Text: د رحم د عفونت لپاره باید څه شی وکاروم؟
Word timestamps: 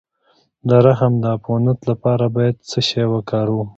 د 0.67 0.71
رحم 0.85 1.13
د 1.23 1.25
عفونت 1.35 1.79
لپاره 1.89 2.25
باید 2.35 2.55
څه 2.69 2.79
شی 2.89 3.03
وکاروم؟ 3.13 3.67